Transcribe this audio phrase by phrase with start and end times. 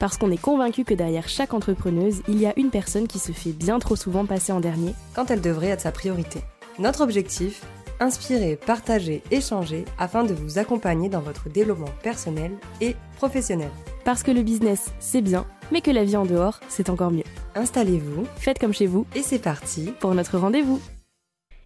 [0.00, 3.32] Parce qu'on est convaincu que derrière chaque entrepreneuse, il y a une personne qui se
[3.32, 6.40] fait bien trop souvent passer en dernier quand elle devrait être sa priorité.
[6.78, 7.62] Notre objectif
[8.02, 13.68] Inspirer, partager, échanger afin de vous accompagner dans votre développement personnel et professionnel.
[14.06, 17.24] Parce que le business, c'est bien, mais que la vie en dehors, c'est encore mieux.
[17.54, 20.80] Installez-vous, faites comme chez vous, et c'est parti pour notre rendez-vous.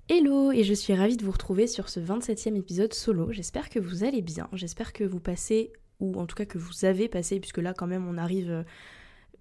[0.09, 3.31] Hello, et je suis ravie de vous retrouver sur ce 27e épisode solo.
[3.31, 6.85] J'espère que vous allez bien, j'espère que vous passez, ou en tout cas que vous
[6.85, 8.63] avez passé, puisque là quand même on arrive euh,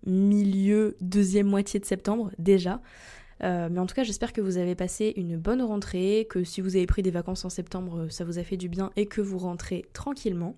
[0.05, 2.81] milieu, deuxième moitié de septembre déjà.
[3.43, 6.61] Euh, mais en tout cas, j'espère que vous avez passé une bonne rentrée, que si
[6.61, 9.21] vous avez pris des vacances en septembre, ça vous a fait du bien et que
[9.21, 10.55] vous rentrez tranquillement.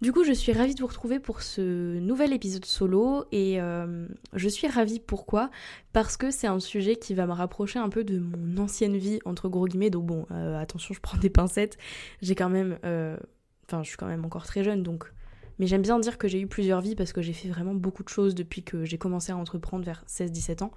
[0.00, 4.06] Du coup, je suis ravie de vous retrouver pour ce nouvel épisode solo et euh,
[4.32, 5.50] je suis ravie pourquoi?
[5.92, 9.18] Parce que c'est un sujet qui va me rapprocher un peu de mon ancienne vie,
[9.24, 9.90] entre gros guillemets.
[9.90, 11.78] Donc bon, euh, attention, je prends des pincettes.
[12.22, 12.78] J'ai quand même...
[13.66, 15.12] Enfin, je suis quand même encore très jeune, donc
[15.58, 18.04] mais j'aime bien dire que j'ai eu plusieurs vies parce que j'ai fait vraiment beaucoup
[18.04, 20.72] de choses depuis que j'ai commencé à entreprendre vers 16-17 ans.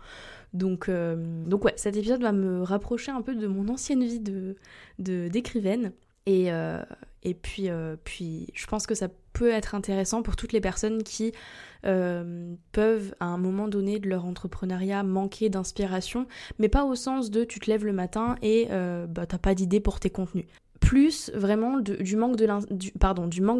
[0.53, 1.15] Donc, euh,
[1.45, 4.55] donc ouais, cet épisode va me rapprocher un peu de mon ancienne vie de
[4.97, 5.93] d'écrivaine.
[6.27, 6.83] Et, euh,
[7.23, 11.03] et puis, euh, puis, je pense que ça peut être intéressant pour toutes les personnes
[11.03, 11.31] qui
[11.83, 16.27] peuvent, à un moment donné de leur entrepreneuriat, manquer d'inspiration,
[16.59, 18.67] mais pas au sens de tu te lèves le matin et
[19.09, 20.45] bah, t'as pas d'idée pour tes contenus
[20.81, 22.35] plus vraiment du manque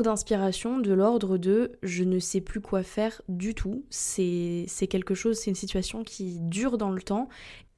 [0.02, 3.86] d'inspiration de l'ordre de je ne sais plus quoi faire du tout.
[3.90, 7.30] C'est quelque chose c'est une situation qui dure dans le temps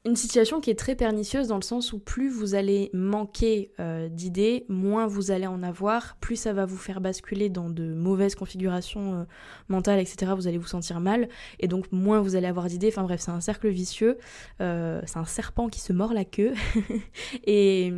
[0.05, 4.09] une situation qui est très pernicieuse dans le sens où plus vous allez manquer euh,
[4.09, 8.35] d'idées, moins vous allez en avoir, plus ça va vous faire basculer dans de mauvaises
[8.35, 9.23] configurations euh,
[9.69, 10.33] mentales, etc.
[10.35, 11.29] Vous allez vous sentir mal,
[11.61, 12.89] et donc moins vous allez avoir d'idées.
[12.89, 14.17] Enfin bref, c'est un cercle vicieux,
[14.59, 16.53] euh, c'est un serpent qui se mord la queue,
[17.45, 17.93] et,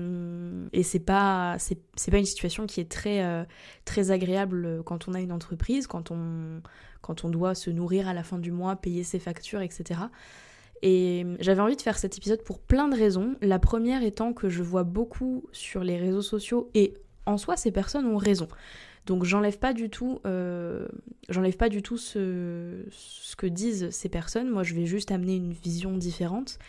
[0.74, 3.48] et c'est pas c'est pas une situation qui est très
[3.84, 6.62] très agréable quand on a une entreprise, quand on
[7.02, 10.02] quand on doit se nourrir à la fin du mois, payer ses factures, etc.
[10.88, 13.36] Et j'avais envie de faire cet épisode pour plein de raisons.
[13.42, 16.94] La première étant que je vois beaucoup sur les réseaux sociaux et
[17.26, 18.48] en soi ces personnes ont raison.
[19.08, 20.86] Donc j'enlève pas du tout, euh,
[21.28, 24.48] ce, que disent ces personnes.
[24.48, 26.60] Moi, je vais juste amener une vision différente.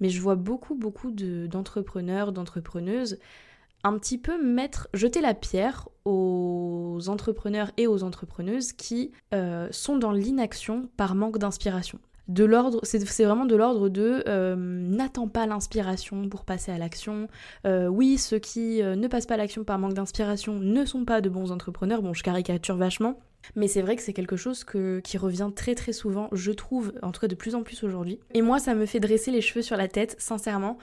[0.00, 3.18] Mais je vois beaucoup, beaucoup d'entrepreneurs, d'entrepreneuses
[3.84, 9.98] un petit peu mettre, jeter la pierre aux entrepreneurs et aux entrepreneuses qui euh, sont
[9.98, 11.98] dans l'inaction par manque d'inspiration
[12.28, 17.28] de l'ordre, c'est vraiment de l'ordre de euh, n'attends pas l'inspiration pour passer à l'action.
[17.66, 21.04] Euh, oui, ceux qui euh, ne passent pas à l'action par manque d'inspiration ne sont
[21.04, 22.02] pas de bons entrepreneurs.
[22.02, 23.20] Bon, je caricature vachement.
[23.54, 27.12] Mais c'est vrai que c'est quelque chose qui revient très très souvent, je trouve, en
[27.12, 28.18] tout cas de plus en plus aujourd'hui.
[28.34, 30.78] Et moi, ça me fait dresser les cheveux sur la tête, sincèrement,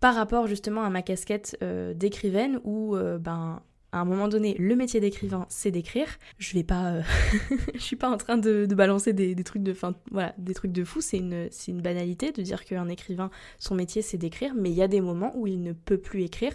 [0.00, 1.62] par rapport justement à ma casquette
[1.96, 3.60] d'écrivaine où, ben,
[3.92, 6.06] à un moment donné, le métier d'écrivain, c'est d'écrire.
[6.38, 7.02] Je vais pas, euh,
[7.74, 10.84] je suis pas en train de, balancer des, trucs de, fin, voilà, des trucs de
[10.84, 11.00] fou.
[11.00, 14.52] C'est une, c'est une banalité de dire qu'un écrivain, son métier, c'est d'écrire.
[14.54, 16.52] Mais il y a des moments où il ne peut plus écrire,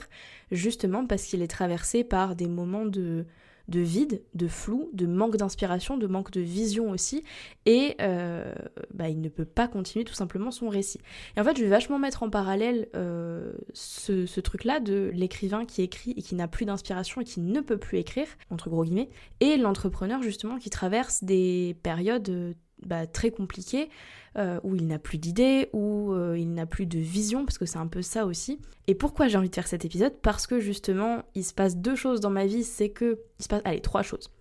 [0.52, 3.26] justement parce qu'il est traversé par des moments de,
[3.70, 7.24] de vide, de flou, de manque d'inspiration, de manque de vision aussi,
[7.66, 8.54] et euh,
[8.94, 11.00] bah, il ne peut pas continuer tout simplement son récit.
[11.38, 15.82] Et en fait, je vais vachement mettre en parallèle euh, ce, truc-là de l'écrivain qui
[15.82, 19.10] écrit et qui n'a plus d'inspiration et qui ne peut plus écrire, entre gros guillemets,
[19.40, 22.54] et l'entrepreneur justement qui traverse des périodes euh,
[22.86, 23.90] bah, très compliquées
[24.38, 27.66] euh, où il n'a plus d'idées, où euh, il n'a plus de vision, parce que
[27.66, 28.60] c'est un peu ça aussi.
[28.88, 30.14] Et pourquoi j'ai envie de faire cet épisode?
[30.22, 33.20] Parce que justement, il se passe deux choses dans ma vie, c'est que...
[33.40, 33.62] Il se passe...
[33.66, 34.32] Allez, trois choses.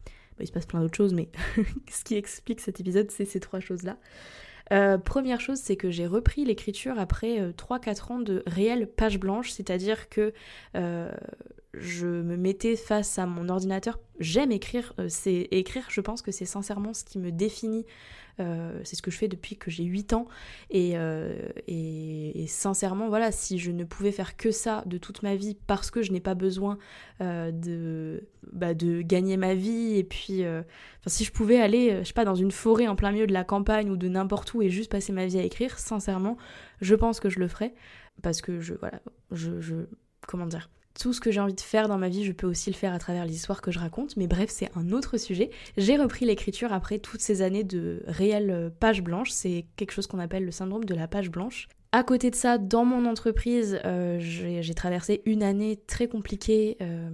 [0.40, 1.28] il se passe plein d'autres choses, mais
[1.90, 3.98] ce qui explique cet épisode, c'est ces trois choses-là.
[4.72, 9.50] Euh, première chose, c'est que j'ai repris l'écriture après 3-4 ans de réelle page blanche,
[9.50, 10.32] c'est-à-dire que
[11.74, 13.98] je me mettais face à mon ordinateur.
[14.18, 17.86] J'aime écrire, c'est écrire, je pense que c'est sincèrement ce qui me définit
[18.40, 20.26] euh, c'est ce que je fais depuis que j'ai 8 ans.
[20.74, 25.56] Euh, et, sincèrement, voilà, si je ne pouvais faire que ça de toute ma vie
[25.66, 26.78] parce que je n'ai pas besoin
[27.20, 30.42] euh, de, bah, de gagner ma vie, et puis
[31.06, 33.44] si je pouvais aller, je sais pas, dans une forêt en plein milieu de la
[33.44, 36.36] campagne ou de n'importe où et juste passer ma vie à écrire, sincèrement,
[36.80, 37.74] je pense que je le ferais.
[38.22, 39.86] Parce que je, voilà, je, je
[40.26, 42.70] comment dire tout ce que j'ai envie de faire dans ma vie, je peux aussi
[42.70, 44.16] le faire à travers les histoires que je raconte.
[44.16, 45.50] Mais bref, c'est un autre sujet.
[45.76, 49.30] J'ai repris l'écriture après toutes ces années de réelle page blanche.
[49.30, 51.68] C'est quelque chose qu'on appelle le syndrome de la page blanche.
[51.94, 57.10] À côté de ça, dans mon entreprise, euh, j'ai traversé une année très compliquée euh,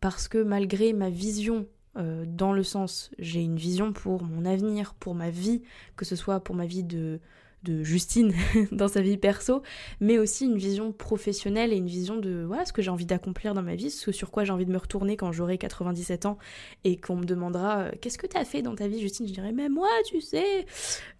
[0.00, 4.94] parce que malgré ma vision euh, dans le sens, j'ai une vision pour mon avenir,
[4.94, 5.62] pour ma vie,
[5.96, 7.20] que ce soit pour ma vie de
[7.66, 8.32] de Justine
[8.72, 9.62] dans sa vie perso,
[10.00, 13.54] mais aussi une vision professionnelle et une vision de voilà, ce que j'ai envie d'accomplir
[13.54, 16.38] dans ma vie, ce sur quoi j'ai envie de me retourner quand j'aurai 97 ans
[16.84, 19.00] et qu'on me demandera euh, qu'est-ce que tu as fait dans ta vie?
[19.00, 20.66] Justine, je dirais mais moi tu sais.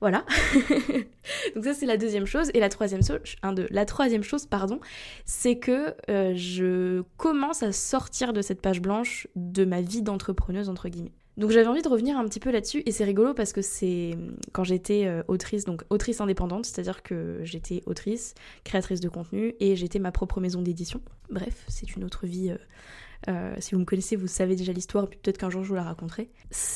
[0.00, 0.25] Voilà.
[1.54, 4.81] Donc ça c'est la deuxième chose et la troisième chose, un la troisième chose pardon,
[5.25, 10.69] c'est que euh, je commence à sortir de cette page blanche de ma vie d'entrepreneuse
[10.69, 11.12] entre guillemets.
[11.37, 14.17] Donc j'avais envie de revenir un petit peu là-dessus et c'est rigolo parce que c'est
[14.53, 18.35] quand j'étais euh, autrice, donc autrice indépendante, c'est-à-dire que j'étais autrice,
[18.65, 21.03] créatrice de contenu et j'étais ma propre maison d'édition.
[21.31, 22.50] Bref, c'est une autre vie.
[22.50, 22.56] Euh,
[23.29, 25.83] euh, si vous me connaissez, vous savez déjà l'histoire, peut-être qu'un jour je vous la
[25.83, 26.31] raconterai.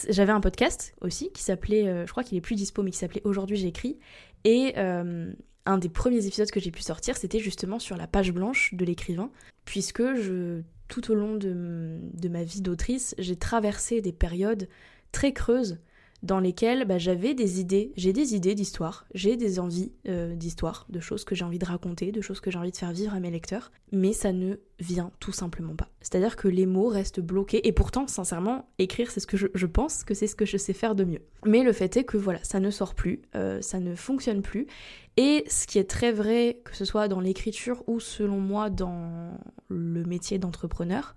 [0.09, 3.23] J'avais un podcast aussi qui s'appelait, je crois qu'il est plus dispo, mais qui s'appelait
[3.25, 3.99] Aujourd'hui j'écris.
[4.45, 8.75] Et un des premiers épisodes que j'ai pu sortir, c'était justement sur la page blanche
[8.75, 9.31] de l'écrivain,
[9.65, 14.69] puisque je tout au long de, ma vie d'autrice, j'ai traversé des périodes
[15.13, 15.79] très creuses
[16.23, 20.87] dans lesquelles bah, j'avais des idées, j'ai des idées d'histoire, j'ai des envies euh, d'histoire,
[20.91, 23.15] de choses que j'ai envie de raconter, de choses que j'ai envie de faire vivre
[23.15, 25.89] à mes lecteurs, mais ça ne vient tout simplement pas.
[26.01, 30.05] C'est-à-dire que les mots restent bloqués, et pourtant, sincèrement, écrire, c'est ce que je, pense
[30.05, 31.23] que c'est ce que je sais faire de mieux.
[31.47, 34.67] Mais le fait est que voilà, ça ne sort plus, euh, ça ne fonctionne plus,
[35.17, 39.39] et ce qui est très vrai, que ce soit dans l'écriture ou selon moi dans
[39.69, 41.15] le métier d'entrepreneur,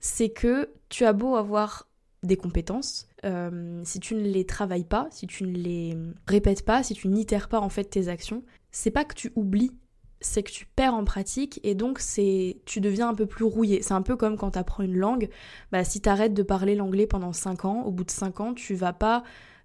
[0.00, 1.89] c'est que tu as beau avoir
[2.22, 5.96] des compétences, euh, si tu ne les travailles pas, si tu ne les
[6.26, 9.72] répètes pas, si tu n'itères pas en fait tes actions, c'est pas que tu oublies,
[10.20, 13.80] c'est que tu perds en pratique et donc c'est tu deviens un peu plus rouillé.
[13.82, 15.30] C'est un peu comme quand tu apprends une langue,
[15.72, 18.54] bah si tu arrêtes de parler l'anglais pendant 5 ans, au bout de 5 ans,
[18.54, 19.22] tu vas pas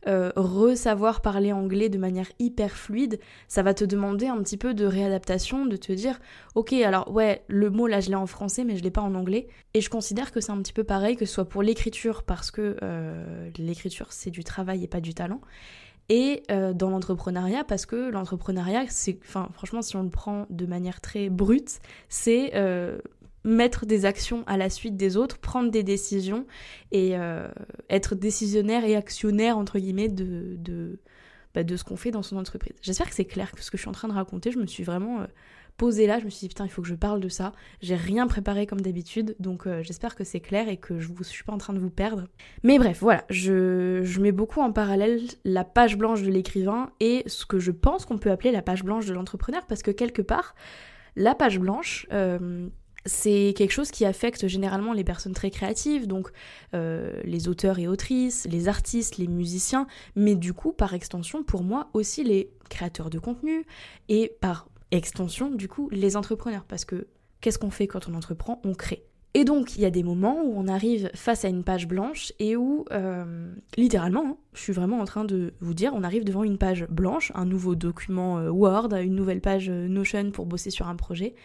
[0.08, 4.74] euh, re-savoir parler anglais de manière hyper fluide, ça va te demander un petit peu
[4.74, 6.20] de réadaptation, de te dire,
[6.56, 9.16] ok, alors ouais, le mot là je l'ai en français mais je l'ai pas en
[9.16, 9.48] anglais.
[9.74, 12.52] Et je considère que c'est un petit peu pareil, que ce soit pour l'écriture, parce
[12.52, 15.42] que euh, l'écriture c'est du travail et pas du talent.
[16.08, 20.68] Et euh, dans l'entrepreneuriat, parce que l'entrepreneuriat, c'est, enfin, franchement, si on le prend de
[20.68, 21.80] manière très brute,
[22.10, 22.52] c'est
[23.46, 26.46] mettre des actions à la suite des autres, prendre des décisions
[26.92, 27.48] et euh,
[27.90, 31.00] être décisionnaire et actionnaire, entre guillemets, de, de,
[31.54, 32.74] bah, de ce qu'on fait dans son entreprise.
[32.82, 34.66] J'espère que c'est clair que ce que je suis en train de raconter, je me
[34.66, 35.26] suis vraiment euh,
[35.78, 37.52] posée là, je me suis dit putain, il faut que je parle de ça.
[37.82, 41.24] J'ai rien préparé comme d'habitude, donc euh, j'espère que c'est clair et que je ne
[41.24, 42.28] suis pas en train de vous perdre.
[42.64, 47.22] Mais bref, voilà, je, je mets beaucoup en parallèle la page blanche de l'écrivain et
[47.28, 50.24] ce que je pense qu'on peut appeler la page blanche de l'entrepreneur, parce que quelque
[50.24, 50.56] part,
[51.16, 52.08] la page blanche,
[53.06, 56.30] c'est quelque chose qui affecte généralement les personnes très créatives, donc
[56.74, 61.64] euh, les auteurs et autrices, les artistes, les musiciens, mais du coup, par extension, pour
[61.64, 63.66] moi aussi les créateurs de contenu
[64.10, 66.66] et par extension, du coup, les entrepreneurs.
[66.68, 67.08] Parce que
[67.42, 68.60] qu'est-ce qu'on fait quand on entreprend?
[68.64, 69.06] On crée.
[69.36, 72.32] Et donc, il y a des moments où on arrive face à une page blanche
[72.40, 76.24] et où, euh, littéralement, hein, je suis vraiment en train de vous dire, on arrive
[76.24, 80.70] devant une page blanche, un nouveau document euh, Word, une nouvelle page Notion pour bosser
[80.70, 81.36] sur un projet,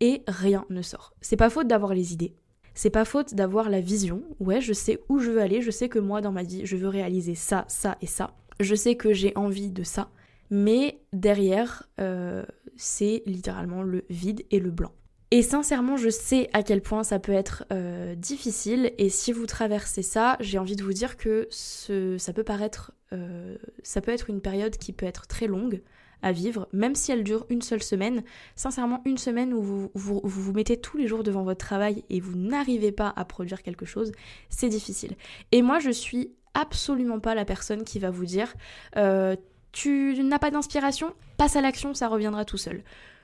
[0.00, 1.14] et rien ne sort.
[1.20, 2.34] C'est pas faute d'avoir les idées.
[2.74, 4.22] C'est pas faute d'avoir la vision.
[4.38, 6.76] Ouais, je sais où je veux aller, je sais que moi dans ma vie, je
[6.76, 8.34] veux réaliser ça, ça et ça.
[8.60, 10.10] Je sais que j'ai envie de ça.
[10.50, 12.44] Mais derrière, euh,
[12.76, 14.92] c'est littéralement le vide et le blanc.
[15.32, 18.92] Et sincèrement, je sais à quel point ça peut être euh, difficile.
[18.98, 23.56] Et si vous traversez ça, j'ai envie de vous dire que ça peut paraître, euh,
[23.82, 25.82] ça peut être une période qui peut être très longue
[26.22, 28.22] à vivre, même si elle dure une seule semaine.
[28.54, 32.36] Sincèrement, une semaine où vous vous, mettez tous les jours devant votre travail et vous
[32.36, 34.12] n'arrivez pas à produire quelque chose,
[34.48, 35.16] c'est difficile.
[35.52, 38.54] Et moi, je suis absolument pas la personne qui va vous dire
[38.96, 39.36] euh,
[39.72, 42.82] tu n'as pas d'inspiration, passe à l'action, ça reviendra tout seul.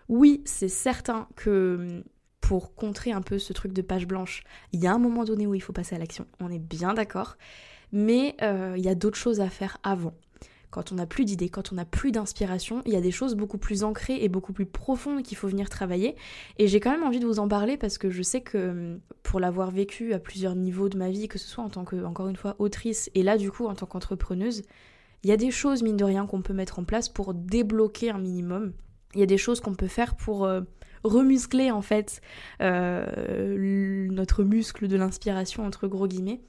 [0.09, 2.05] Oui, c'est certain que
[2.41, 5.47] pour contrer un peu ce truc de page blanche, il y a un moment donné
[5.47, 7.39] où il faut passer à l'action, on est bien d'accord,
[7.93, 10.13] mais euh, il y a d'autres choses à faire avant
[10.73, 13.35] quand on n'a plus d'idées, quand on n'a plus d'inspiration, il y a des choses
[13.35, 16.17] beaucoup plus ancrées et beaucoup plus profondes qu'il faut venir travailler.
[16.59, 19.01] Et j'ai quand même envie de vous en parler parce que je sais que hum,
[19.23, 22.03] pour l'avoir vécu à plusieurs niveaux de ma vie, que ce soit en tant que,
[22.05, 24.63] encore une fois, autrice et là du coup en tant qu'entrepreneuse,
[25.25, 28.11] il y a des choses, mine de rien, qu'on peut mettre en place pour débloquer
[28.11, 28.73] un minimum.
[29.15, 30.63] Il y a des choses qu'on peut faire pour euh,
[31.05, 32.23] remuscler en fait
[32.63, 36.41] euh, notre muscle de l'inspiration entre gros guillemets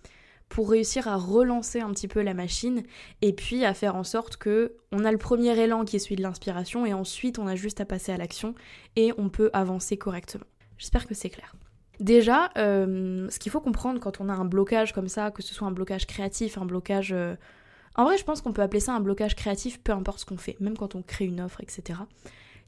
[0.53, 2.83] pour réussir à relancer un petit peu la machine
[3.23, 6.15] et puis à faire en sorte que on a le premier élan qui est celui
[6.15, 8.53] de l'inspiration et ensuite on a juste à passer à l'action
[8.95, 10.45] et on peut avancer correctement.
[10.77, 11.55] J'espère que c'est clair.
[11.99, 15.55] Déjà, euh, ce qu'il faut comprendre quand on a un blocage comme ça, que ce
[15.55, 17.13] soit un blocage créatif, un blocage...
[17.13, 17.33] Euh,
[17.95, 20.37] en vrai, je pense qu'on peut appeler ça un blocage créatif, peu importe ce qu'on
[20.37, 22.01] fait, même quand on crée une offre, etc.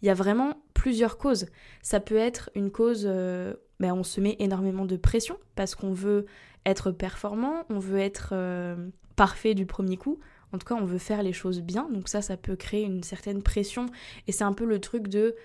[0.02, 1.46] Il y a vraiment plusieurs causes.
[1.84, 5.94] Ça peut être une cause, euh, ben, on se met énormément de pression parce qu'on
[5.94, 6.26] veut
[6.66, 8.34] être performant, on veut être
[9.16, 10.20] parfait du premier coup.
[10.54, 11.90] En tout cas, on veut faire les choses bien.
[11.92, 13.88] Donc ça, ça peut créer une certaine pression.
[14.28, 15.36] Et c'est un peu le truc de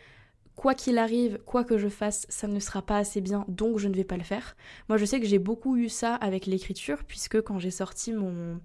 [0.61, 3.89] quoi qu'il arrive, quoi que je fasse, ça ne sera pas assez bien, donc je
[3.89, 4.57] ne vais pas le faire.
[4.91, 8.61] Moi, je sais que j'ai beaucoup eu ça avec l'écriture, puisque quand j'ai sorti mon...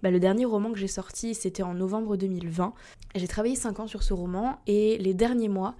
[0.00, 2.72] Bah, le dernier roman que j'ai sorti, c'était en novembre 2020.
[3.16, 5.74] J'ai travaillé 5 ans sur ce roman, et les derniers mois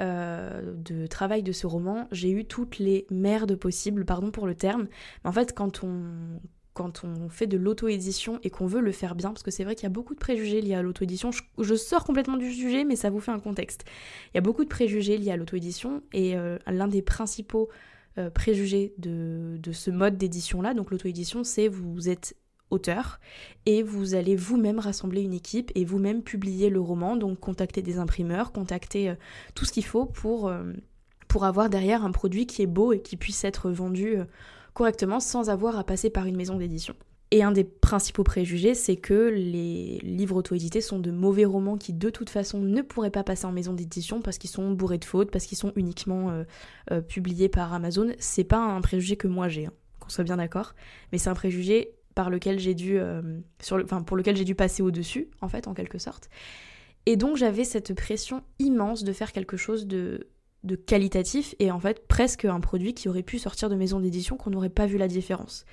[0.00, 4.54] euh, de travail de ce roman, j'ai eu toutes les merdes possibles, pardon pour le
[4.54, 4.88] terme.
[5.24, 6.40] Mais en fait, quand on,
[6.74, 9.74] quand on fait de l'auto-édition et qu'on veut le faire bien, parce que c'est vrai
[9.74, 11.30] qu'il y a beaucoup de préjugés liés à l'auto-édition.
[11.58, 13.84] Je, sors complètement du sujet, mais ça vous fait un contexte.
[14.32, 17.70] Il y a beaucoup de préjugés liés à l'auto-édition et euh, l'un des principaux
[18.18, 22.36] euh, préjugés de, de, ce mode d'édition-là, donc l'auto-édition, c'est vous êtes
[22.70, 23.20] auteur
[23.64, 27.98] et vous allez vous-même rassembler une équipe et vous-même publier le roman, donc contacter des
[27.98, 29.14] imprimeurs, contacter euh,
[29.54, 30.52] tout ce qu'il faut pour,
[31.28, 34.16] pour avoir derrière un produit qui est beau et qui puisse être vendu
[34.74, 36.94] correctement sans avoir à passer par une maison d'édition.
[37.32, 41.92] Et un des principaux préjugés, c'est que les livres auto-édités sont de mauvais romans qui
[41.92, 45.04] de toute façon ne pourraient pas passer en maison d'édition parce qu'ils sont bourrés de
[45.04, 46.44] fautes, parce qu'ils sont uniquement euh,
[46.92, 48.12] euh, publiés par Amazon.
[48.18, 50.74] C'est pas un préjugé que moi j'ai, hein, qu'on soit bien d'accord,
[51.10, 53.22] mais c'est un préjugé par lequel j'ai dû, euh,
[54.06, 56.28] pour lequel j'ai dû passer au-dessus, en fait, en quelque sorte.
[57.04, 60.26] Et donc j'avais cette pression immense de faire quelque chose de
[60.64, 64.36] de qualitatif et en fait presque un produit qui aurait pu sortir de maison d'édition
[64.36, 65.64] qu'on n'aurait pas vu la différence.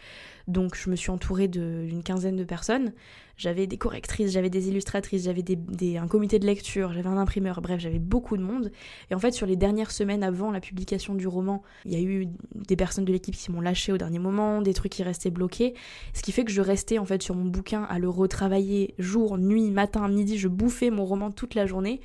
[0.47, 2.93] Donc je me suis entourée d'une quinzaine de personnes
[3.38, 7.62] j'avais des correctrices, j'avais des illustratrices, j'avais des, un comité de lecture, j'avais un imprimeur,
[7.62, 8.71] bref, j'avais beaucoup de monde.
[9.09, 12.00] Et en fait, sur les dernières semaines avant la publication du roman, il y a
[12.00, 15.31] eu des personnes de l'équipe qui m'ont lâché au dernier moment, des trucs qui restaient
[15.31, 15.73] bloqués,
[16.13, 19.38] ce qui fait que je restais en fait sur mon bouquin à le retravailler jour,
[19.38, 22.01] nuit, matin, midi, je bouffais mon roman toute la journée.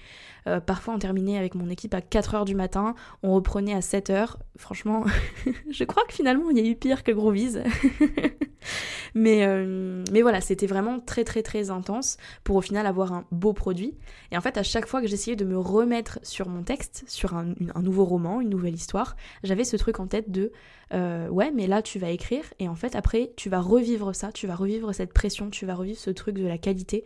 [0.47, 4.37] Euh, parfois, on terminait avec mon équipe à 4h du matin, on reprenait à 7h.
[4.57, 5.05] Franchement,
[5.71, 7.59] je crois que finalement, il y a eu pire que Groovies.
[9.15, 13.25] mais, euh, mais voilà, c'était vraiment très très très intense pour au final avoir un
[13.31, 13.97] beau produit.
[14.31, 17.35] Et en fait, à chaque fois que j'essayais de me remettre sur mon texte, sur
[17.35, 20.53] un, nouveau roman, une nouvelle histoire, j'avais ce truc en tête de
[20.95, 24.33] euh, ouais, mais là tu vas écrire et en fait après tu vas revivre ça,
[24.33, 27.05] tu vas revivre cette pression, tu vas revivre ce truc de la qualité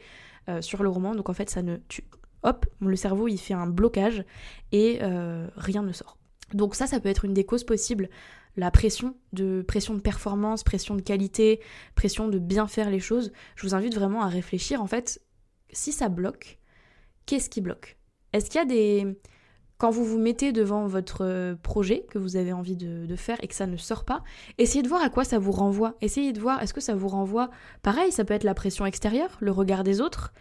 [0.48, 1.14] euh, sur le roman.
[1.14, 1.76] Donc en fait, ça ne.
[2.44, 4.24] Hop, le cerveau il fait un blocage
[4.72, 4.98] et
[5.56, 6.18] rien ne sort.
[6.54, 8.08] Donc ça, ça peut être une des causes possibles
[8.56, 11.60] la pression de pression de performance, pression de qualité,
[11.94, 14.82] pression de bien faire les choses, je vous invite vraiment à réfléchir.
[14.82, 15.20] En fait
[15.72, 16.58] si ça bloque,
[17.26, 17.96] qu'est-ce qui bloque?
[18.32, 19.18] Est-ce qu'il y a des
[19.82, 23.48] quand vous vous mettez devant votre euh, projet que vous avez envie de, faire et
[23.48, 24.22] que ça ne sort pas,
[24.56, 25.96] essayez de voir à quoi ça vous renvoie.
[26.00, 27.50] Essayez de voir, est-ce que ça vous renvoie
[27.82, 30.32] Pareil, ça peut être la pression extérieure, le regard des autres,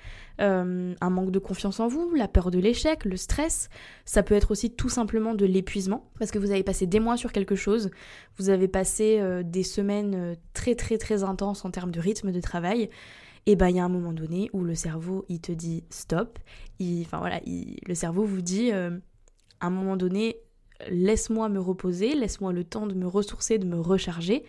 [0.41, 3.69] euh, un manque de confiance en vous, la peur de l'échec, le stress.
[4.05, 7.17] Ça peut être aussi tout simplement de l'épuisement, parce que vous avez passé des mois
[7.17, 7.89] sur quelque chose,
[8.37, 12.41] vous avez passé euh, des semaines très très très intenses en termes de rythme de
[12.41, 12.91] travail
[13.47, 16.37] et ben il y a un moment donné où le cerveau il te dit stop,
[16.79, 18.71] enfin voilà, le cerveau vous dit
[19.61, 20.37] à un moment donné,
[20.89, 24.43] laisse-moi me reposer, laisse-moi le temps de me ressourcer, de me recharger.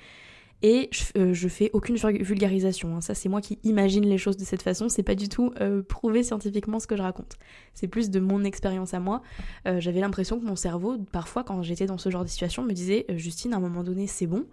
[0.64, 2.97] Et je, euh, fais aucune vulgarisation.
[2.97, 3.00] Hein.
[3.00, 4.88] Ça, c'est moi qui imagine les choses de cette façon.
[4.88, 7.37] C'est pas du tout euh, prouvé scientifiquement ce que je raconte.
[7.75, 9.23] C'est plus de mon expérience à moi.
[9.66, 12.73] Euh, j'avais l'impression que mon cerveau, parfois, quand j'étais dans ce genre de situation, me
[12.73, 14.47] disait Justine, à un moment donné, c'est bon.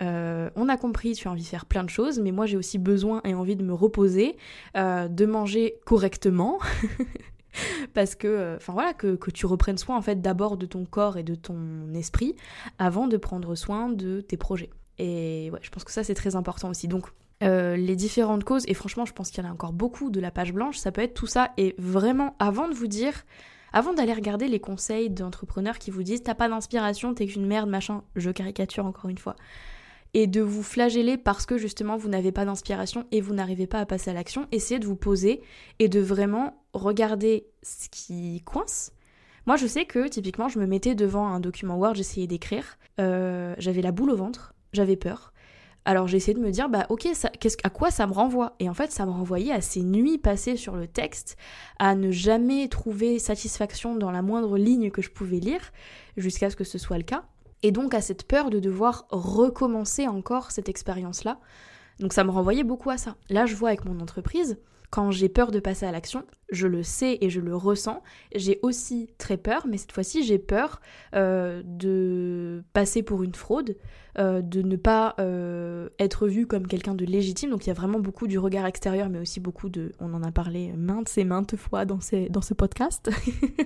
[0.00, 2.78] on a compris, tu as envie de faire plein de choses, mais moi j'ai aussi
[2.78, 4.36] besoin et envie de me reposer,
[4.74, 6.58] de manger correctement,
[7.94, 11.16] parce que euh, enfin voilà que, tu reprennes soin en fait d'abord de ton corps
[11.16, 12.36] et de ton esprit
[12.78, 14.70] avant de prendre soin de tes projets.
[14.98, 16.88] Et ouais je pense que ça c'est très important aussi.
[16.88, 17.06] Donc
[17.42, 20.20] euh, les différentes causes et franchement je pense qu'il y en a encore beaucoup de
[20.20, 21.52] la page blanche ça peut être tout ça.
[21.56, 23.24] Et vraiment avant de vous dire
[23.72, 27.68] avant d'aller regarder les conseils d'entrepreneurs qui vous disent t'as pas d'inspiration t'es qu'une merde
[27.68, 29.36] machin je caricature encore une fois
[30.14, 33.78] et de vous flageller parce que justement vous n'avez pas d'inspiration et vous n'arrivez pas
[33.78, 35.42] à passer à l'action, essayez de vous poser
[35.78, 38.92] et de vraiment regarder ce qui coince.
[39.46, 43.54] Moi je sais que typiquement je me mettais devant un document Word, j'essayais d'écrire, euh,
[43.58, 45.32] j'avais la boule au ventre, j'avais peur.
[45.86, 47.08] Alors j'ai essayé de me dire, bah ok,
[47.64, 48.54] à quoi ça me renvoie?
[48.58, 51.38] Et en fait, ça me renvoyait à ces nuits passées sur le texte,
[51.78, 55.72] à ne jamais trouver satisfaction dans la moindre ligne que je pouvais lire,
[56.18, 57.24] jusqu'à ce que ce soit le cas
[57.62, 61.38] et donc à cette peur de devoir recommencer encore cette expérience-là.
[61.98, 63.16] Donc ça me renvoyait beaucoup à ça.
[63.28, 64.58] Là, je vois avec mon entreprise,
[64.90, 68.02] quand j'ai peur de passer à l'action, je le sais et je le ressens.
[68.34, 70.80] J'ai aussi très peur, mais cette fois-ci, j'ai peur
[71.14, 73.76] euh, de passer pour une fraude,
[74.20, 77.50] euh, de ne pas euh, être vue comme quelqu'un de légitime.
[77.50, 79.92] Donc il y a vraiment beaucoup du regard extérieur, mais aussi beaucoup de...
[79.98, 81.98] On en a parlé maintes et maintes fois dans,
[82.28, 83.10] dans ce podcast.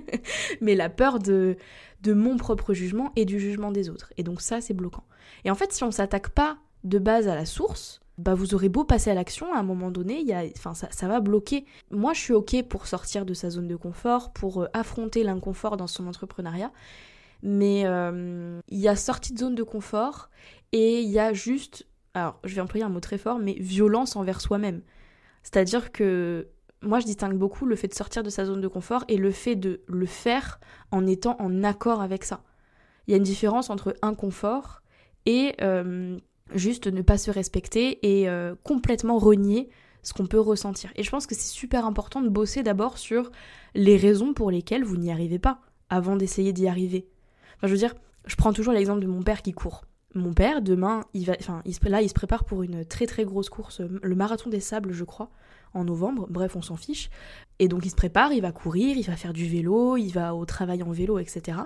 [0.61, 1.57] mais la peur de,
[2.03, 4.13] de mon propre jugement et du jugement des autres.
[4.17, 5.05] Et donc ça, c'est bloquant.
[5.45, 8.69] Et en fait, si on s'attaque pas de base à la source, bah vous aurez
[8.69, 11.65] beau passer à l'action, à un moment donné, y a, ça, ça, va bloquer.
[11.91, 15.77] Moi, je suis OK pour sortir de sa zone de confort, pour euh, affronter l'inconfort
[15.77, 16.71] dans son entrepreneuriat.
[17.45, 20.31] Mais euh, il y a sortie de zone de confort
[20.73, 24.17] et il y a juste, alors je vais employer un mot très fort, mais violence
[24.17, 24.81] envers soi-même.
[25.43, 26.49] C'est-à-dire que
[26.83, 29.31] moi, je distingue beaucoup le fait de sortir de sa zone de confort et le
[29.31, 30.59] fait de le faire
[30.91, 32.43] en étant en accord avec ça.
[33.07, 34.81] Il y a une différence entre inconfort
[35.27, 36.19] et euh,
[36.55, 39.69] juste ne pas se respecter et euh, complètement renier
[40.03, 40.93] ce qu'on peut ressentir.
[40.97, 43.31] Et je pense que c'est super important de bosser d'abord sur
[43.75, 47.09] les raisons pour lesquelles vous n'y arrivez pas, avant d'essayer d'y arriver.
[47.57, 47.95] Enfin, je veux dire,
[48.27, 49.85] je prends toujours l'exemple de mon père qui court.
[50.15, 53.25] Mon père, demain, il va, enfin, il là, il se prépare pour une très très
[53.25, 55.31] grosse course, le marathon des sables, je crois,
[55.73, 56.27] en novembre.
[56.31, 57.11] Bref, on s'en fiche.
[57.59, 60.35] Et donc, il se prépare, il va courir, il va faire du vélo, il va
[60.35, 61.59] au travail en vélo, etc.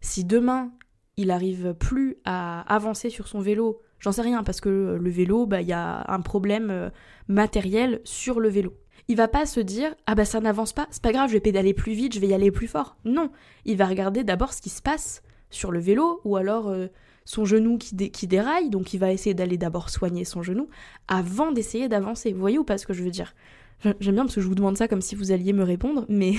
[0.00, 0.72] Si demain,
[1.16, 5.46] il arrive plus à avancer sur son vélo J'en sais rien parce que le vélo,
[5.46, 6.90] bah il y a un problème euh,
[7.28, 8.74] matériel sur le vélo.
[9.08, 11.40] Il va pas se dire ah bah ça n'avance pas, c'est pas grave, je vais
[11.40, 12.96] pédaler plus vite, je vais y aller plus fort.
[13.04, 13.30] Non,
[13.64, 16.86] il va regarder d'abord ce qui se passe sur le vélo ou alors euh,
[17.24, 20.68] son genou qui, déraille, donc il va essayer d'aller d'abord soigner son genou
[21.08, 22.32] avant d'essayer d'avancer.
[22.32, 23.34] Vous voyez ou pas ce que je veux dire?
[23.82, 26.34] J'aime bien parce que je vous demande ça comme si vous alliez me répondre, mais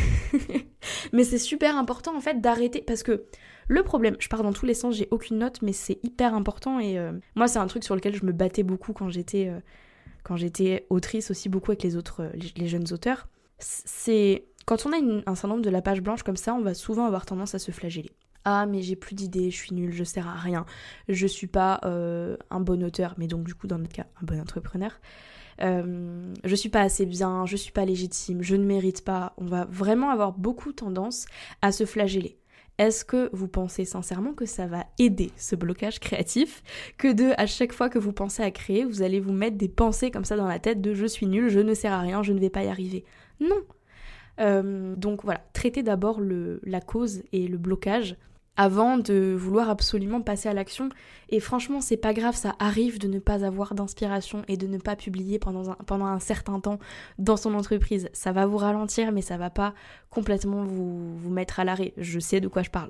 [1.13, 3.23] mais c'est super important en fait d'arrêter parce que
[3.67, 6.79] le problème, je pars dans tous les sens, j'ai aucune note, mais c'est hyper important
[6.79, 9.59] et euh, moi c'est un truc sur lequel je me battais beaucoup quand j'étais euh,
[10.23, 13.27] quand j'étais autrice aussi beaucoup avec les autres euh, les, jeunes auteurs.
[13.59, 17.05] C'est quand on a un syndrome de la page blanche comme ça, on va souvent
[17.05, 18.11] avoir tendance à se flageller.
[18.43, 20.65] Ah mais j'ai plus d'idées, je suis nulle, je sers à rien,
[21.07, 24.39] je suis pas un bon auteur, mais donc du coup dans notre cas un bon
[24.39, 24.99] entrepreneur.
[25.59, 29.33] je suis pas assez bien, je suis pas légitime, je ne mérite pas.
[29.37, 31.27] On va vraiment avoir beaucoup tendance
[31.61, 32.40] à se flageller.
[32.81, 36.63] Est-ce que vous pensez sincèrement que ça va aider ce blocage créatif?
[36.98, 39.70] Que de, à chaque fois que vous pensez à créer, vous allez vous mettre des
[39.70, 42.24] pensées comme ça dans la tête de je suis nul, je ne sers à rien,
[42.24, 43.05] je ne vais pas y arriver.
[43.39, 43.61] Non.
[44.39, 48.15] Euh, donc voilà, traitez d'abord la cause et le blocage
[48.57, 50.90] avant de vouloir absolument passer à l'action.
[51.29, 54.77] Et franchement, c'est pas grave, ça arrive de ne pas avoir d'inspiration et de ne
[54.77, 56.77] pas publier pendant un, certain temps
[57.18, 58.09] dans son entreprise.
[58.11, 59.74] Ça va vous ralentir, mais ça va pas
[60.09, 61.94] complètement vous, mettre à l'arrêt.
[61.98, 62.90] Je sais de quoi je parle.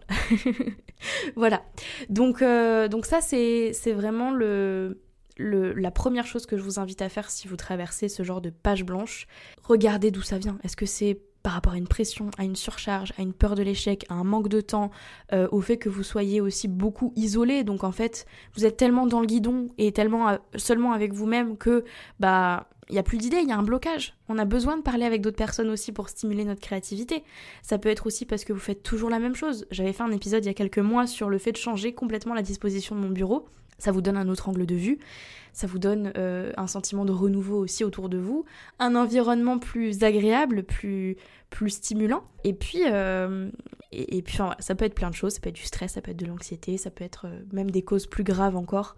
[1.36, 1.62] voilà.
[2.10, 4.98] Donc, euh, donc ça, c'est vraiment le,
[5.38, 8.50] la première chose que je vous invite à faire si vous traversez ce genre de
[8.50, 9.28] page blanche.
[9.64, 10.58] Regardez d'où ça vient.
[10.64, 13.64] Est-ce que c'est par rapport à une pression, à une surcharge, à une peur de
[13.64, 14.92] l'échec, à un manque de temps,
[15.34, 17.64] euh, au fait que vous soyez aussi beaucoup isolé.
[17.64, 18.26] Donc en fait,
[18.56, 21.84] vous êtes tellement dans le guidon et tellement seulement avec vous-même que
[22.20, 24.16] bah il y a plus d'idées, il y a un blocage.
[24.28, 27.24] On a besoin de parler avec d'autres personnes aussi pour stimuler notre créativité.
[27.62, 29.66] Ça peut être aussi parce que vous faites toujours la même chose.
[29.72, 32.34] J'avais fait un épisode il y a quelques mois sur le fait de changer complètement
[32.34, 33.48] la disposition de mon bureau.
[33.82, 35.00] Ça vous donne un autre angle de vue
[35.54, 38.46] ça vous donne euh, un sentiment de renouveau aussi autour de vous,
[38.80, 41.18] un environnement plus agréable, plus,
[41.50, 42.24] plus stimulant.
[42.44, 43.50] Et puis, euh,
[44.60, 46.26] ça peut être plein de choses, ça peut être du stress, ça peut être de
[46.26, 48.96] l'anxiété, ça peut être euh, même des causes plus graves encore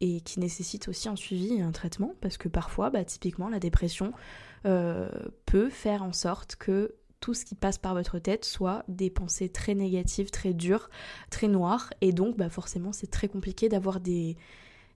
[0.00, 3.58] et qui nécessitent aussi un suivi et un traitement parce que parfois, bah, typiquement, la
[3.58, 4.12] dépression
[4.62, 9.48] peut faire en sorte que tout ce qui passe par votre tête soit des pensées
[9.48, 10.90] très négatives, très dures,
[11.30, 11.92] très noires.
[12.00, 14.36] Et donc, bah forcément, c'est très compliqué d'avoir des,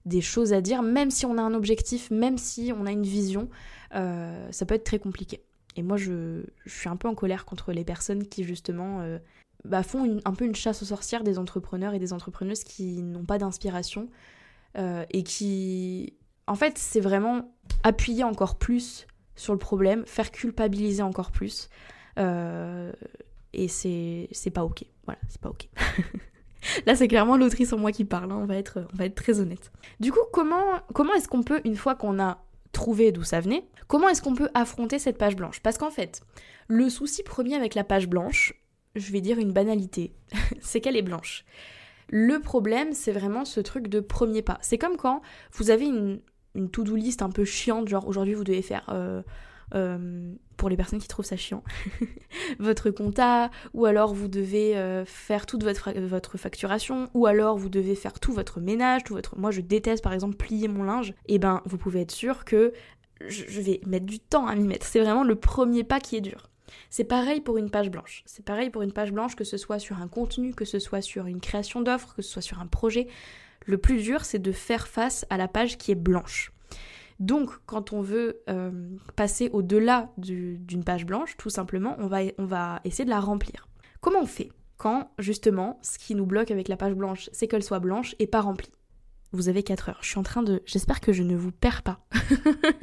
[0.05, 3.03] des choses à dire, même si on a un objectif, même si on a une
[3.03, 3.49] vision,
[3.95, 5.41] euh, ça peut être très compliqué.
[5.75, 9.19] Et moi, je, suis un peu en colère contre les personnes qui, justement, euh,
[9.65, 13.25] bah, font un peu une chasse aux sorcières des entrepreneurs et des entrepreneuses qui n'ont
[13.25, 14.09] pas d'inspiration
[14.77, 16.13] euh, et qui,
[16.47, 17.53] en fait, c'est vraiment
[17.83, 21.69] appuyer encore plus sur le problème, faire culpabiliser encore plus.
[22.19, 24.83] Et c'est pas ok.
[25.05, 25.67] Voilà, c'est pas ok.
[26.85, 29.15] Là, c'est clairement l'autrice en moi qui parle, hein, on, va être, on va être
[29.15, 29.71] très honnête.
[29.99, 33.65] Du coup, comment, comment est-ce qu'on peut, une fois qu'on a trouvé d'où ça venait,
[33.87, 35.61] comment est-ce qu'on peut affronter cette page blanche?
[35.61, 36.21] Parce qu'en fait,
[36.67, 38.53] le souci premier avec la page blanche,
[38.95, 40.13] je vais dire une banalité,
[40.61, 41.45] c'est qu'elle est blanche.
[42.09, 44.57] Le problème, c'est vraiment ce truc de premier pas.
[44.61, 45.21] C'est comme quand
[45.53, 46.19] vous avez une,
[46.55, 49.21] une to-do list un peu chiante, genre aujourd'hui vous devez faire euh,
[49.75, 51.63] euh, pour les personnes qui trouvent ça chiant,
[52.59, 57.95] votre compta, ou alors vous devez euh, faire toute votre, facturation, ou alors vous devez
[57.95, 59.39] faire tout votre ménage, tout votre...
[59.39, 62.43] Moi je déteste par exemple plier mon linge, et eh ben vous pouvez être sûr
[62.43, 62.73] que
[63.25, 64.85] je vais mettre du temps à m'y mettre.
[64.85, 66.49] C'est vraiment le premier pas qui est dur.
[66.89, 68.23] C'est pareil pour une page blanche.
[68.25, 71.01] C'est pareil pour une page blanche, que ce soit sur un contenu, que ce soit
[71.01, 73.07] sur une création d'offres, que ce soit sur un projet.
[73.65, 76.51] Le plus dur, c'est de faire face à la page qui est blanche.
[77.19, 78.71] Donc, quand on veut euh,
[79.15, 83.67] passer au-delà d'une page blanche, tout simplement, on va, essayer de la remplir.
[84.01, 87.63] Comment on fait quand, justement, ce qui nous bloque avec la page blanche, c'est qu'elle
[87.63, 88.71] soit blanche et pas remplie?
[89.33, 89.99] Vous avez 4 heures.
[90.01, 90.63] Je suis en train de...
[90.65, 91.99] J'espère que je ne vous perds pas.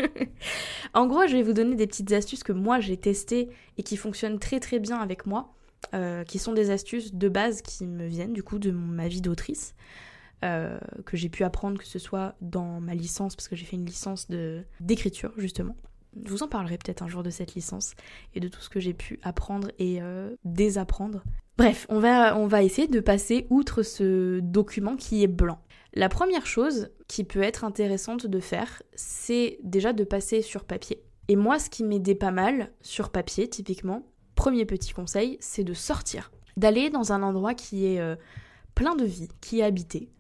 [0.94, 3.96] en gros, je vais vous donner des petites astuces que moi j'ai testées et qui
[3.96, 5.55] fonctionnent très très bien avec moi,
[5.94, 9.22] euh, qui sont des astuces de base qui me viennent du coup de ma vie
[9.22, 9.75] d'autrice,
[10.44, 13.77] euh, que j'ai pu apprendre que ce soit dans ma licence, parce que j'ai fait
[13.77, 14.29] une licence
[14.81, 15.77] d'écriture justement.
[16.25, 17.94] Je vous en parlerai peut-être un jour de cette licence
[18.35, 21.22] et de tout ce que j'ai pu apprendre et euh, désapprendre.
[21.59, 25.59] Bref, on va, on va essayer de passer outre ce document qui est blanc.
[25.94, 31.03] La première chose qui peut être intéressante de faire, c'est déjà de passer sur papier.
[31.29, 35.75] Et moi, ce qui m'aidait pas mal sur papier, typiquement, premier petit conseil, c'est de
[35.75, 36.31] sortir.
[36.59, 38.16] D'aller dans un endroit qui est euh,
[38.75, 40.11] plein de vie, qui est habité.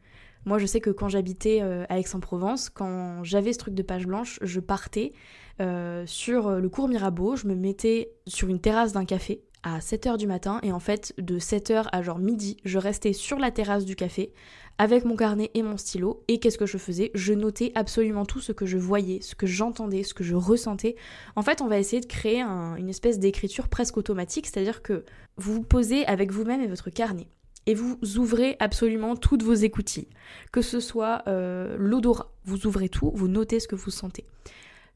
[0.46, 4.06] Moi, je sais que quand j'habitais euh, à Aix-en-Provence, quand j'avais ce truc de page
[4.06, 5.12] blanche, je partais
[5.60, 10.16] euh, sur le cours Mirabeau, je me mettais sur une terrasse d'un café à 7h
[10.16, 13.84] du matin et en fait de 7h à genre midi, je restais sur la terrasse
[13.84, 14.32] du café
[14.78, 16.22] avec mon carnet et mon stylo.
[16.28, 17.10] Et qu'est-ce que je faisais?
[17.14, 20.94] Je notais absolument tout ce que je voyais, ce que j'entendais, ce que je ressentais.
[21.34, 25.04] En fait, on va essayer de créer une espèce d'écriture presque automatique, c'est-à-dire que
[25.36, 27.26] vous vous posez avec vous-même et votre carnet.
[27.66, 30.08] Et vous ouvrez absolument toutes vos écoutilles.
[30.52, 34.24] Que ce soit euh, l'odorat, vous ouvrez tout, vous notez ce que vous sentez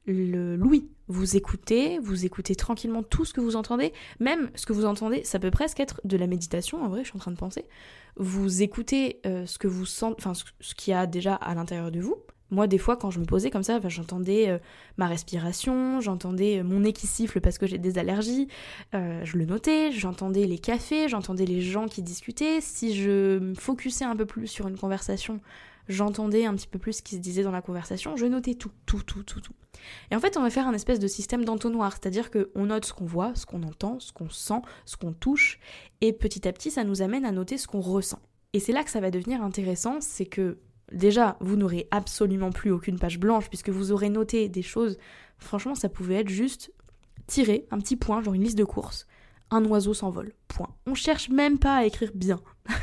[0.07, 0.89] le louis.
[1.09, 5.25] Vous écoutez, vous écoutez tranquillement tout ce que vous entendez, même ce que vous entendez,
[5.25, 7.67] ça peut presque être de la méditation, en vrai, je suis en train de penser.
[8.17, 10.23] Vous écoutez euh, ce que vous sentez,
[10.61, 12.17] ce qu'il y a déjà à l'intérieur de vous.
[12.51, 14.59] Moi, des fois, quand je me posais comme ça, j'entendais euh,
[14.97, 18.49] ma respiration, j'entendais euh, mon nez qui siffle parce que j'ai des allergies,
[18.93, 22.61] je le notais, j'entendais les cafés, j'entendais les gens qui discutaient.
[22.61, 25.41] Si je me focusais un peu plus sur une conversation,
[25.91, 28.71] j'entendais un petit peu plus ce qui se disait dans la conversation, je notais tout,
[28.87, 29.55] tout, tout, tout, tout.
[30.11, 32.93] Et en fait, on va faire un espèce de système d'entonnoir, c'est-à-dire qu'on note ce
[32.93, 35.59] qu'on voit, ce qu'on entend, ce qu'on sent, ce qu'on touche,
[36.01, 38.21] et petit à petit, ça nous amène à noter ce qu'on ressent.
[38.53, 40.59] Et c'est là que ça va devenir intéressant, c'est que
[40.93, 44.99] déjà, vous n'aurez absolument plus aucune page blanche, puisque vous aurez noté des choses,
[45.39, 46.73] franchement, ça pouvait être juste
[47.27, 49.07] tirer un petit point, genre une liste de courses,
[49.51, 50.69] un oiseau s'envole, point.
[50.87, 52.41] On cherche même pas à écrire bien.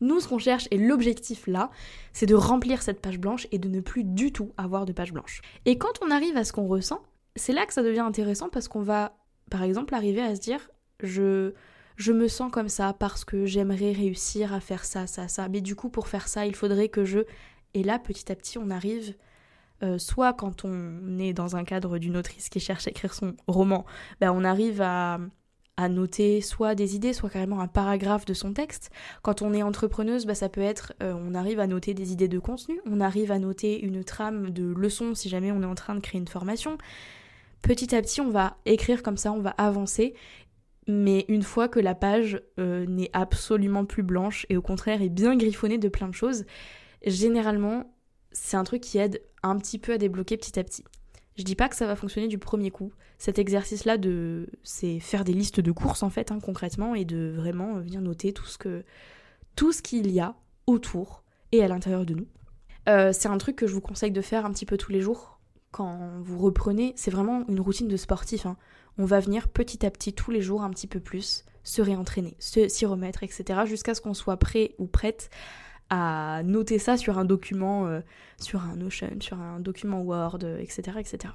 [0.00, 1.70] Nous, ce qu'on cherche et l'objectif là,
[2.12, 5.12] c'est de remplir cette page blanche et de ne plus du tout avoir de page
[5.12, 5.42] blanche.
[5.64, 7.00] Et quand on arrive à ce qu'on ressent,
[7.36, 9.16] c'est là que ça devient intéressant parce qu'on va,
[9.48, 10.70] par exemple, arriver à se dire
[11.02, 11.52] je,
[11.96, 15.48] je me sens comme ça parce que j'aimerais réussir à faire ça, ça, ça.
[15.48, 17.20] Mais du coup, pour faire ça, il faudrait que je.
[17.74, 19.14] Et là, petit à petit, on arrive.
[19.82, 23.34] Euh, soit quand on est dans un cadre d'une autrice qui cherche à écrire son
[23.48, 23.84] roman,
[24.20, 25.18] ben on arrive à,
[25.76, 28.90] à noter soit des idées, soit carrément un paragraphe de son texte.
[29.22, 32.28] Quand on est entrepreneuse, bah, ça peut être, euh, on arrive à noter des idées
[32.28, 35.74] de contenu, on arrive à noter une trame de leçons si jamais on est en
[35.74, 36.78] train de créer une formation.
[37.62, 40.14] Petit à petit, on va écrire comme ça, on va avancer,
[40.88, 45.08] mais une fois que la page euh, n'est absolument plus blanche et au contraire est
[45.08, 46.44] bien griffonnée de plein de choses,
[47.06, 47.94] généralement,
[48.32, 50.84] c'est un truc qui aide un petit peu à débloquer petit à petit.
[51.36, 52.92] Je dis pas que ça va fonctionner du premier coup.
[53.18, 54.48] Cet exercice-là, de...
[54.62, 58.32] c'est faire des listes de courses en fait, hein, concrètement, et de vraiment venir noter
[58.32, 58.84] tout ce que
[59.54, 60.34] tout ce qu'il y a
[60.66, 62.26] autour et à l'intérieur de nous.
[62.88, 65.00] Euh, c'est un truc que je vous conseille de faire un petit peu tous les
[65.00, 65.38] jours
[65.70, 66.92] quand vous reprenez.
[66.96, 68.46] C'est vraiment une routine de sportif.
[68.46, 68.56] Hein.
[68.98, 72.36] On va venir petit à petit tous les jours un petit peu plus se réentraîner,
[72.38, 73.60] s'y remettre, etc.
[73.66, 75.30] jusqu'à ce qu'on soit prêt ou prête
[75.90, 78.00] à noter ça sur un document, euh,
[78.40, 81.34] sur un Notion, sur un document Word, etc., euh, etc.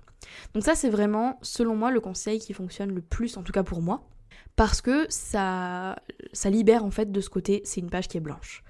[0.55, 3.61] Donc ça, c'est vraiment, selon moi, le conseil qui fonctionne le plus, en tout cas
[3.61, 4.09] pour moi,
[4.55, 5.95] parce que ça,
[6.33, 8.63] ça libère en fait de ce côté, c'est une page qui est blanche.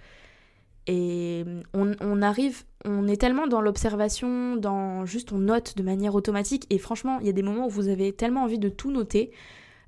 [0.88, 6.16] Et on, on arrive, on est tellement dans l'observation, dans juste on note de manière
[6.16, 8.92] automatique, et franchement, il y a des moments où vous avez tellement envie de tout
[8.92, 9.32] noter,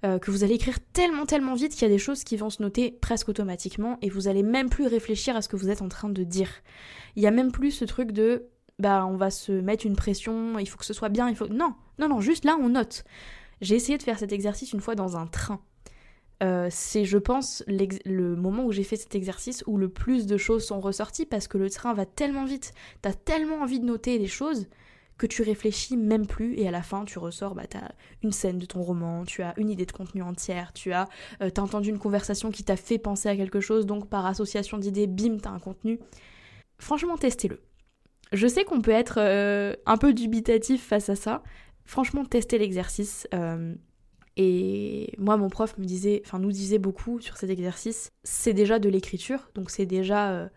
[0.06, 2.50] euh, que vous allez écrire tellement tellement vite qu'il y a des choses qui vont
[2.50, 5.82] se noter presque automatiquement et vous allez même plus réfléchir à ce que vous êtes
[5.82, 6.50] en train de dire.
[7.18, 8.46] Il y a même plus ce truc de
[8.78, 11.50] bah on va se mettre une pression, il faut que ce soit bien, il faut
[11.50, 13.04] non non non juste là on note.
[13.60, 15.60] J'ai essayé de faire cet exercice une fois dans un train.
[16.42, 20.38] Euh, c'est, je pense, le moment où j'ai fait cet exercice où le plus de
[20.38, 24.18] choses sont ressorties parce que le train va tellement vite, t'as tellement envie de noter
[24.18, 24.68] les choses
[25.18, 27.92] que tu réfléchis même plus et à la fin tu ressors, bah t'as
[28.24, 31.10] une scène de ton roman, tu as une idée de contenu entière, tu as
[31.42, 34.78] euh, t'as entendu une conversation qui t'a fait penser à quelque chose, donc par association
[34.78, 36.00] d'idées, bim, t'as un contenu.
[36.80, 37.62] Franchement, testez-le.
[38.32, 41.44] je sais qu'on peut être euh, un peu dubitatif face à ça.
[41.84, 43.28] Franchement, testez l'exercice.
[43.34, 43.76] Euh,
[44.38, 48.80] et moi, mon prof me disait, enfin nous disait beaucoup sur cet exercice, c'est déjà
[48.80, 50.48] de l'écriture, donc c'est déjà euh,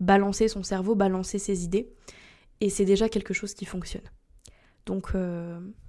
[0.00, 1.92] balancer son cerveau, balancer ses idées,
[2.60, 4.02] et c'est déjà quelque chose qui fonctionne.
[4.86, 5.14] Donc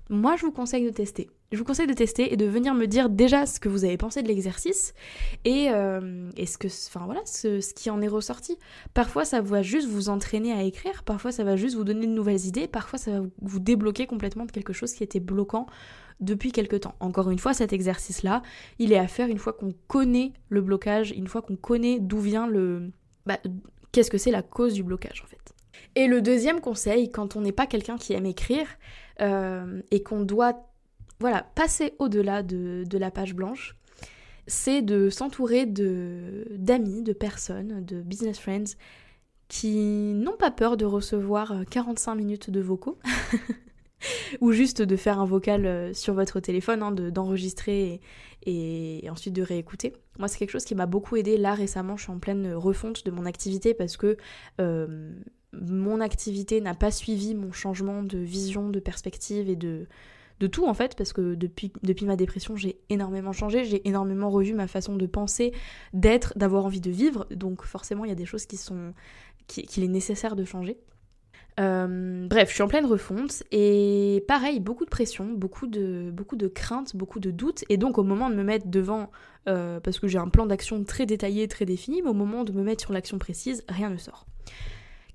[0.09, 1.29] moi, je vous conseille de tester.
[1.51, 3.95] Je vous conseille de tester et de venir me dire déjà ce que vous avez
[3.95, 4.93] pensé de l'exercice
[5.45, 8.57] et, euh, ce que, enfin voilà, ce, qui en est ressorti.
[8.93, 11.03] Parfois, ça va juste vous entraîner à écrire.
[11.03, 12.67] Parfois, ça va juste vous donner de nouvelles idées.
[12.67, 15.67] Parfois, ça va vous débloquer complètement de quelque chose qui était bloquant
[16.19, 16.95] depuis quelque temps.
[16.99, 18.41] Encore une fois, cet exercice-là,
[18.79, 22.19] il est à faire une fois qu'on connaît le blocage, une fois qu'on connaît d'où
[22.19, 22.91] vient le,
[23.25, 23.39] bah,
[23.91, 25.53] qu'est-ce que c'est la cause du blocage en fait.
[25.95, 28.67] Et le deuxième conseil, quand on n'est pas quelqu'un qui aime écrire
[29.21, 30.67] euh, et qu'on doit
[31.19, 33.75] voilà, passer au-delà de, la page blanche,
[34.47, 38.75] c'est de s'entourer d'amis, de, personnes, de business friends
[39.47, 42.97] qui n'ont pas peur de recevoir 45 euh, minutes de vocaux.
[44.41, 48.01] ou juste de faire un vocal euh, sur votre téléphone, hein, d'enregistrer
[48.45, 49.93] et, ensuite de réécouter.
[50.19, 51.37] Moi, c'est quelque chose qui m'a beaucoup aidé.
[51.37, 54.17] Là, récemment, je suis en pleine refonte de mon activité parce que
[54.59, 59.87] mon activité n'a pas suivi mon changement de vision, de perspective et de,
[60.39, 64.29] de tout en fait, parce que depuis, depuis ma dépression, j'ai énormément changé, j'ai énormément
[64.29, 65.53] revu ma façon de penser,
[65.93, 68.93] d'être, d'avoir envie de vivre, donc forcément il y a des choses qui sont
[69.47, 70.77] qu'il est nécessaire de changer.
[71.59, 76.35] Euh, bref, je suis en pleine refonte et pareil, beaucoup de pression, beaucoup de, beaucoup
[76.35, 77.63] de craintes, beaucoup de doutes.
[77.69, 79.11] Et donc au moment de me mettre devant,
[79.47, 82.51] euh, parce que j'ai un plan d'action très détaillé, très défini, mais au moment de
[82.51, 84.25] me mettre sur l'action précise, rien ne sort.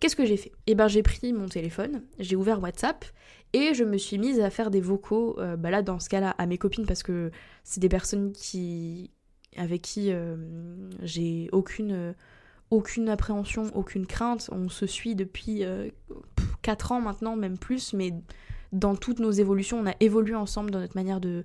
[0.01, 0.53] Qu'est-ce que j'ai fait?
[0.69, 3.05] Eh ben j'ai pris mon téléphone, j'ai ouvert WhatsApp
[3.53, 6.37] et je me suis mise à faire des vocaux, euh, bah là dans ce cas-là
[6.39, 7.33] à mes copines parce que
[7.65, 9.11] c'est des personnes qui
[9.57, 10.13] avec qui
[11.03, 12.15] j'ai aucune
[12.71, 14.51] aucune appréhension, aucune crainte.
[14.53, 15.65] On se suit depuis
[16.63, 18.15] 4 euh, ans maintenant, même plus, mais
[18.73, 21.45] dans toutes nos évolutions, on a évolué ensemble dans notre manière de,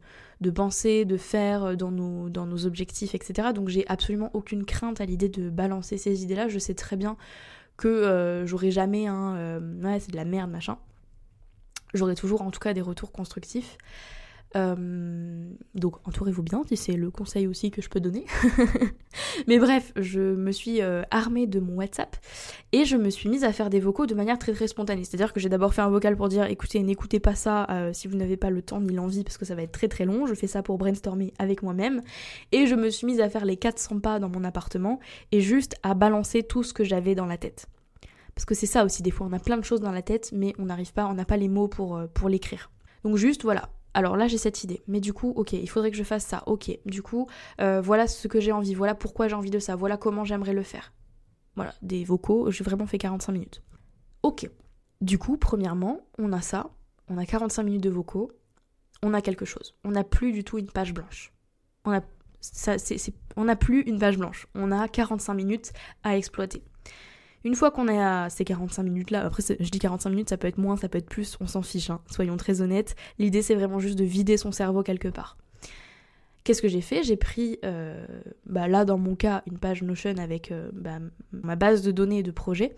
[0.53, 3.49] penser, de faire, dans nos, dans nos objectifs, etc.
[3.55, 6.49] Donc j'ai absolument aucune crainte à l'idée de balancer ces idées-là.
[6.49, 7.15] Je sais très bien
[7.77, 10.77] que euh, j'aurai jamais un euh, ouais c'est de la merde machin.
[11.93, 13.77] J'aurai toujours en tout cas des retours constructifs.
[14.55, 18.25] Euh, donc entourez-vous bien, si c'est le conseil aussi que je peux donner.
[19.47, 22.15] Mais bref, je me suis armée de mon WhatsApp
[22.71, 25.03] et je me suis mise à faire des vocaux de manière très très spontanée.
[25.03, 28.15] C'est-à-dire que j'ai d'abord fait un vocal pour dire écoutez, n'écoutez pas ça si vous
[28.15, 30.27] n'avez pas le temps ni l'envie parce que ça va être très très long.
[30.27, 32.01] Je fais ça pour brainstormer avec moi-même.
[32.51, 34.99] Et je me suis mise à faire les 400 pas dans mon appartement
[35.31, 37.67] et juste à balancer tout ce que j'avais dans la tête.
[38.35, 40.31] Parce que c'est ça aussi, des fois, on a plein de choses dans la tête,
[40.33, 42.71] mais on n'arrive pas, on n'a pas les mots pour, euh, pour l'écrire.
[43.03, 43.69] Donc juste, voilà.
[43.93, 44.81] Alors là, j'ai cette idée.
[44.87, 46.43] Mais du coup, ok, il faudrait que je fasse ça.
[46.47, 47.27] Ok, du coup,
[47.61, 50.53] euh, voilà ce que j'ai envie, voilà pourquoi j'ai envie de ça, voilà comment j'aimerais
[50.53, 50.93] le faire.
[51.55, 53.61] Voilà, des vocaux, j'ai vraiment fait 45 minutes.
[54.23, 54.49] Ok.
[55.01, 56.71] Du coup, premièrement, on a ça,
[57.07, 58.31] on a 45 minutes de vocaux,
[59.03, 59.75] on a quelque chose.
[59.83, 61.33] On n'a plus du tout une page blanche.
[61.85, 64.47] On n'a plus une page blanche.
[64.55, 66.63] On a 45 minutes à exploiter.
[67.43, 70.47] Une fois qu'on est à ces 45 minutes-là, après je dis 45 minutes, ça peut
[70.47, 72.95] être moins, ça peut être plus, on s'en fiche, hein, soyons très honnêtes.
[73.19, 75.37] L'idée c'est vraiment juste de vider son cerveau quelque part.
[76.43, 77.03] Qu'est-ce que j'ai fait?
[77.03, 78.05] J'ai pris, euh,
[78.45, 80.99] bah là dans mon cas, une page Notion avec euh, bah,
[81.31, 82.75] ma base de données et de projets,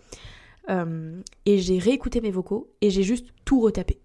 [0.68, 4.00] euh, et j'ai réécouté mes vocaux et j'ai juste tout retapé.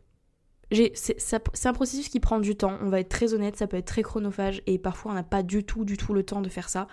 [0.94, 3.86] C'est un processus qui prend du temps, on va être très honnête, ça peut être
[3.86, 6.70] très chronophage et parfois on n'a pas du tout, du tout le temps de faire
[6.70, 6.88] ça.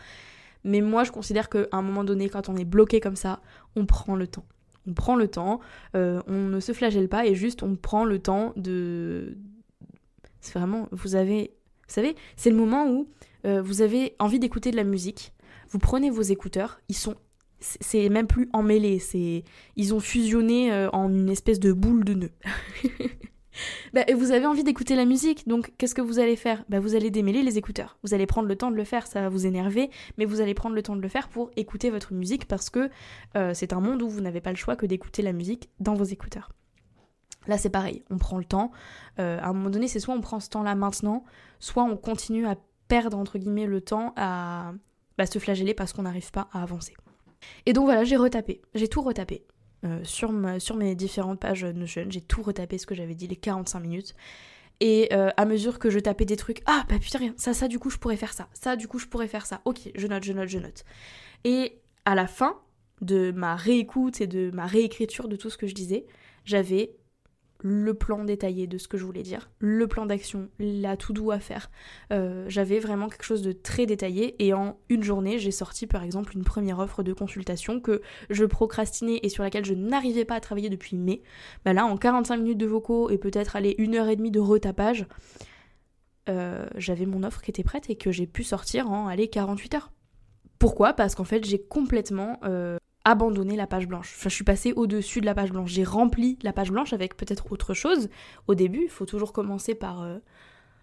[0.65, 3.41] Mais moi, je considère qu'à un moment donné, quand on est bloqué comme ça,
[3.77, 4.45] on prend le temps.
[4.87, 5.61] On prend le temps,
[5.97, 9.37] euh, on ne se flagelle pas et juste on prend le temps de.
[10.41, 10.89] C'est vraiment.
[10.93, 11.53] Vous avez.
[11.87, 13.09] Vous savez, c'est le moment où
[13.45, 15.33] euh, vous avez envie d'écouter de la musique.
[15.71, 17.17] Vous prenez vos écouteurs, ils sont.
[17.61, 19.43] C'est même plus emmêlé, c'est
[19.77, 22.33] ils ont fusionné euh, en une espèce de boule de nœuds.
[23.95, 26.65] Bah, vous avez envie d'écouter la musique, donc qu'est-ce que vous allez faire?
[26.69, 27.99] Bah, Vous allez démêler les écouteurs.
[28.03, 30.55] Vous allez prendre le temps de le faire, ça va vous énerver, mais vous allez
[30.55, 32.91] prendre le temps de le faire pour écouter votre musique parce que
[33.37, 35.95] euh, c'est un monde où vous n'avez pas le choix que d'écouter la musique dans
[35.95, 36.51] vos écouteurs.
[37.47, 38.71] Là, c'est pareil, on prend le temps.
[39.19, 41.25] Euh, à un moment donné, c'est soit on prend ce temps-là maintenant,
[41.61, 42.57] soit on continue à
[42.89, 44.73] perdre, entre guillemets, le temps à
[45.17, 46.95] bah, se flageller parce qu'on n'arrive pas à avancer.
[47.67, 49.45] Et donc voilà, j'ai retapé, j'ai tout retapé.
[49.85, 52.07] Euh, sur, mes différentes pages Notion.
[52.09, 54.15] J'ai tout retapé ce que j'avais dit, les 45 minutes.
[54.81, 57.79] Et euh, à mesure que je tapais des trucs, ah bah putain, ça, ça, du
[57.79, 58.49] coup, je pourrais faire ça.
[58.55, 59.61] Ça, du coup, je pourrais faire ça.
[59.65, 60.85] Ok, je note, je note, je note.
[61.45, 62.59] Et à la fin
[63.01, 66.07] de ma réécoute et de ma réécriture de tout ce que je disais,
[66.45, 66.97] j'avais
[67.61, 71.31] le plan détaillé de ce que je voulais dire, le plan d'action, la tout doux
[71.31, 71.71] à faire.
[72.13, 76.05] Euh, j'avais vraiment quelque chose de très détaillé et en une journée, j'ai sorti par
[76.05, 80.37] exemple une première offre de consultation que je procrastinais et sur laquelle je n'arrivais pas
[80.37, 81.23] à travailler depuis mai.
[81.65, 84.41] Bah là, en 45 minutes de vocaux et peut-être aller une heure et demie de
[84.41, 85.07] retapage,
[86.29, 89.75] euh, j'avais mon offre qui était prête et que j'ai pu sortir en aller 48
[89.75, 89.93] heures.
[90.59, 90.93] Pourquoi?
[90.93, 94.15] Parce qu'en fait, j'ai complètement euh, abandonné la page blanche.
[94.17, 95.71] Enfin, je suis passée au-dessus de la page blanche.
[95.71, 98.09] J'ai rempli la page blanche avec peut-être autre chose.
[98.49, 100.19] Au début, il faut toujours commencer par, euh,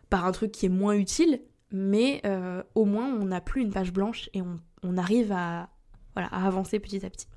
[0.09, 3.71] par un truc qui est moins utile, mais euh, au moins on n'a plus une
[3.71, 5.69] page blanche et on, on arrive à,
[6.13, 7.27] voilà, à avancer petit à petit.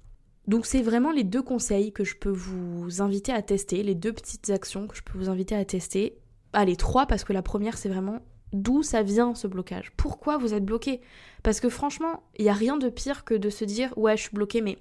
[0.46, 4.14] Donc c'est vraiment les deux conseils que je peux vous inviter à tester, les deux
[4.14, 6.18] petites actions que je peux vous inviter à tester.
[6.54, 8.20] Allez, trois parce que la première c'est vraiment
[8.52, 11.00] d'où ça vient ce blocage Pourquoi vous êtes bloqué?
[11.42, 14.22] Parce que franchement, il n'y a rien de pire que de se dire ouais, je
[14.22, 14.78] suis bloqué, mais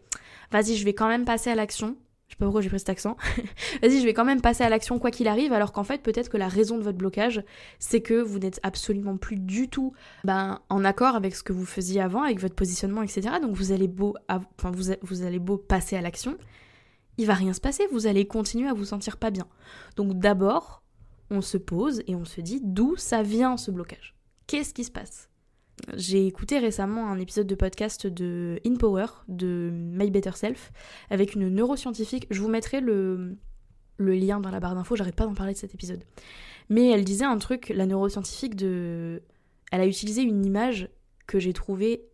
[0.51, 1.97] vas-y, je vais quand même passer à l'action.
[2.27, 3.15] Je sais pas pourquoi j'ai pris cet accent.
[3.81, 6.29] vas-y, je vais quand même passer à l'action quoi qu'il arrive, alors qu'en fait, peut-être
[6.29, 7.41] que la raison de votre blocage,
[7.79, 9.93] c'est que vous n'êtes absolument plus du tout
[10.25, 13.21] ben, en accord avec ce que vous faisiez avant, avec votre positionnement, etc.
[13.41, 14.15] Donc vous allez beau,
[14.63, 16.37] vous, vous allez beau passer à l'action,
[17.17, 19.47] il va rien se passer, vous allez continuer à vous sentir pas bien.
[19.95, 20.83] Donc d'abord,
[21.29, 24.15] on se pose et on se dit d'où ça vient ce blocage.
[24.47, 25.29] Qu'est-ce qui se passe?
[25.95, 30.71] J'ai écouté récemment un épisode de podcast de In Power de My Better Self
[31.09, 32.25] avec une neuroscientifique.
[32.31, 33.37] Je vous mettrai le,
[33.99, 36.03] lien dans la barre d'infos, j'arrête pas d'en parler de cet épisode.
[36.69, 39.21] Mais elle disait un truc, la neuroscientifique de.
[39.71, 40.89] Elle a utilisé une image
[41.27, 42.07] que j'ai trouvée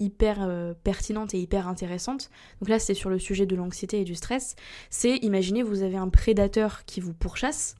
[0.00, 2.30] hyper euh, pertinente et hyper intéressante.
[2.60, 4.56] Donc là, c'est sur le sujet de l'anxiété et du stress.
[4.90, 7.76] C'est, imaginez, vous avez un prédateur qui vous pourchasse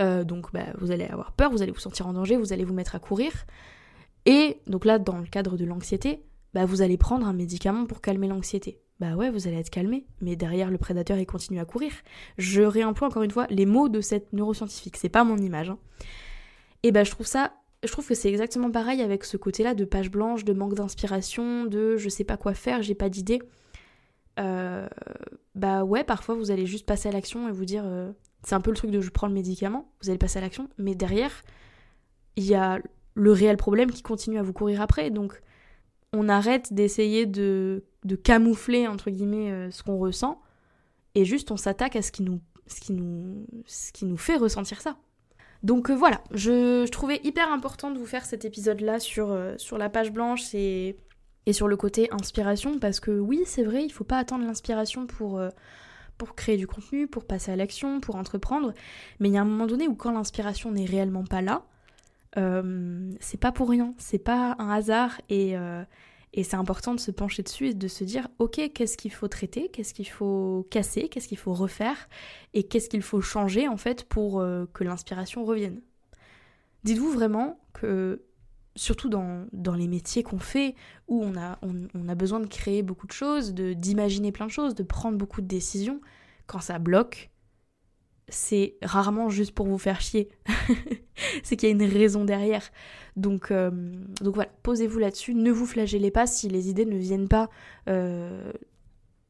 [0.00, 2.64] euh, donc bah, vous allez avoir peur, vous allez vous sentir en danger, vous allez
[2.64, 3.32] vous mettre à courir.
[4.26, 6.22] Et donc là, dans le cadre de l'anxiété,
[6.54, 8.80] bah, vous allez prendre un médicament pour calmer l'anxiété.
[9.00, 11.90] Bah ouais, vous allez être calmé, mais derrière le prédateur, il continue à courir.
[12.38, 15.70] Je réemploie encore une fois les mots de cette neuroscientifique, c'est pas mon image.
[15.70, 15.78] Hein.
[16.84, 17.52] Et bah je trouve ça,
[17.82, 21.64] je trouve que c'est exactement pareil avec ce côté-là de page blanche, de manque d'inspiration,
[21.64, 23.42] de je sais pas quoi faire, j'ai pas d'idée.
[24.38, 24.88] Euh,
[25.56, 28.60] bah ouais, parfois vous allez juste passer à l'action et vous dire euh, c'est un
[28.60, 31.30] peu le truc de je prends le médicament, vous allez passer à l'action, mais derrière,
[32.36, 32.80] il y a
[33.14, 35.10] le réel problème qui continue à vous courir après.
[35.10, 35.40] Donc,
[36.12, 37.84] on arrête d'essayer de,
[38.24, 40.40] camoufler, entre guillemets, euh, ce qu'on ressent,
[41.14, 44.36] et juste on s'attaque à ce qui, nous, ce, qui nous, ce qui nous fait
[44.36, 44.96] ressentir ça.
[45.62, 49.78] Donc euh, voilà, je, trouvais hyper important de vous faire cet épisode-là sur, euh, sur
[49.78, 50.96] la page blanche et,
[51.46, 55.06] et sur le côté inspiration, parce que oui, c'est vrai, il faut pas attendre l'inspiration
[55.06, 55.40] pour
[56.22, 58.74] pour créer du contenu, pour passer à l'action, pour entreprendre.
[59.18, 61.64] Mais il y a un moment donné où quand l'inspiration n'est réellement pas là,
[62.36, 65.82] euh, c'est pas pour rien, c'est pas un hasard et, euh,
[66.32, 69.26] et c'est important de se pencher dessus et de se dire ok qu'est-ce qu'il faut
[69.26, 72.08] traiter, qu'est-ce qu'il faut casser, qu'est-ce qu'il faut refaire
[72.54, 75.80] et qu'est-ce qu'il faut changer en fait pour euh, que l'inspiration revienne.
[76.84, 78.22] Dites-vous vraiment que
[78.74, 80.74] surtout dans, dans les métiers qu'on fait,
[81.08, 84.50] où on a, on, a besoin de créer beaucoup de choses, de d'imaginer plein de
[84.50, 86.00] choses, de prendre beaucoup de décisions,
[86.46, 87.30] quand ça bloque,
[88.28, 90.30] c'est rarement juste pour vous faire chier.
[91.42, 92.70] c'est qu'il y a une raison derrière.
[93.16, 93.70] Donc, euh,
[94.20, 95.34] donc voilà, posez-vous là-dessus.
[95.34, 97.50] Ne vous flagellez pas si les idées ne viennent pas
[97.88, 98.52] euh,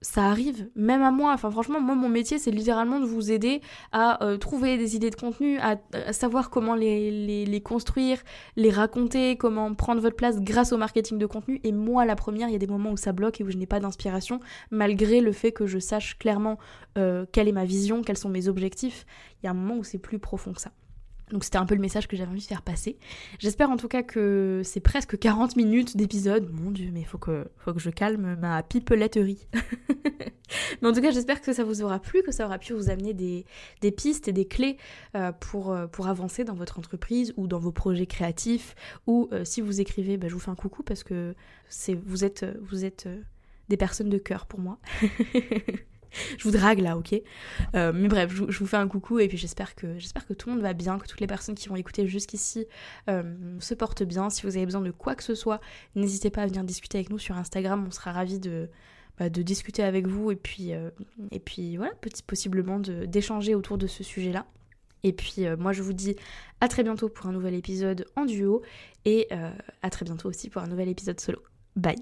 [0.03, 1.33] ça arrive, même à moi.
[1.33, 3.63] Enfin, franchement, moi, mon métier, c'est littéralement de vous aider
[3.93, 5.77] à euh, trouver des idées de contenu, à,
[6.13, 8.19] savoir comment les, les, construire,
[8.57, 11.61] les raconter, comment prendre votre place grâce au marketing de contenu.
[11.65, 13.57] Et moi, la première, il y a des moments où ça bloque et où je
[13.57, 16.59] n'ai pas d'inspiration, malgré le fait que je sache clairement
[16.99, 19.07] euh, quelle est ma vision, quels sont mes objectifs.
[19.43, 20.73] Il y a un moment où c'est plus profond que ça.
[21.33, 22.99] Donc c'était un peu le message que j'avais envie de faire passer.
[23.39, 26.51] J'espère en tout cas que c'est presque 40 minutes d'épisode.
[26.53, 29.49] Mon dieu, mais faut que, faut que je calme ma pipeletterie.
[30.83, 32.91] mais en tout cas, j'espère que ça vous aura plu, que ça aura pu vous
[32.91, 33.45] amener des,
[33.93, 34.77] pistes et des clés
[35.17, 38.75] euh, pour, euh, pour avancer dans votre entreprise ou dans vos projets créatifs.
[39.07, 41.35] Ou euh, si vous écrivez, bah, je vous fais un coucou parce que
[42.05, 43.09] vous êtes, vous êtes
[43.71, 44.79] des personnes de cœur pour moi.
[46.39, 47.15] je vous drague là, ok
[47.75, 50.49] euh, Mais bref, je, vous fais un coucou et puis j'espère que, j'espère que tout
[50.49, 52.67] le monde va bien, que toutes les personnes qui vont écouter jusqu'ici
[53.09, 53.23] euh,
[53.61, 54.31] se portent bien.
[54.31, 55.61] Si vous avez besoin de quoi que ce soit,
[55.95, 58.69] n'hésitez pas à venir discuter avec nous sur Instagram, on sera ravis de,
[59.19, 60.91] bah, discuter avec vous et puis, euh,
[61.31, 61.93] et puis voilà,
[62.27, 64.47] possiblement d'échanger autour de ce sujet-là.
[65.05, 66.15] Et puis moi je vous dis
[66.61, 68.63] à très bientôt pour un nouvel épisode en duo
[69.05, 69.27] et
[69.83, 71.43] à très bientôt aussi pour un nouvel épisode solo.
[71.75, 71.97] Bye